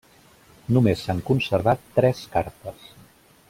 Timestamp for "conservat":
1.29-1.85